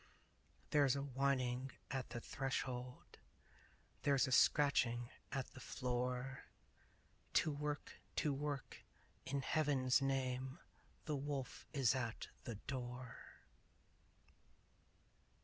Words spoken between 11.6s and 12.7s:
is at the